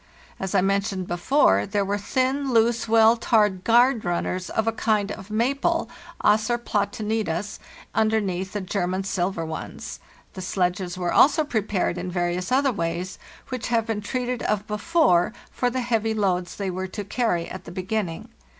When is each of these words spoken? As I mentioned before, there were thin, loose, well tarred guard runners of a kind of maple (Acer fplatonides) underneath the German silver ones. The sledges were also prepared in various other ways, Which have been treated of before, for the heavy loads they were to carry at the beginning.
As 0.39 0.55
I 0.55 0.61
mentioned 0.61 1.05
before, 1.05 1.67
there 1.67 1.85
were 1.85 1.99
thin, 1.99 2.51
loose, 2.51 2.87
well 2.87 3.15
tarred 3.15 3.63
guard 3.63 4.03
runners 4.03 4.49
of 4.49 4.65
a 4.67 4.71
kind 4.71 5.11
of 5.11 5.29
maple 5.29 5.91
(Acer 6.25 6.57
fplatonides) 6.57 7.59
underneath 7.93 8.53
the 8.53 8.61
German 8.61 9.03
silver 9.03 9.45
ones. 9.45 9.99
The 10.33 10.41
sledges 10.41 10.97
were 10.97 11.13
also 11.13 11.43
prepared 11.43 11.99
in 11.99 12.09
various 12.09 12.51
other 12.51 12.71
ways, 12.71 13.19
Which 13.49 13.67
have 13.67 13.85
been 13.85 14.01
treated 14.01 14.41
of 14.41 14.65
before, 14.65 15.33
for 15.51 15.69
the 15.69 15.81
heavy 15.81 16.15
loads 16.15 16.55
they 16.55 16.71
were 16.71 16.87
to 16.87 17.03
carry 17.03 17.47
at 17.47 17.65
the 17.65 17.71
beginning. 17.71 18.29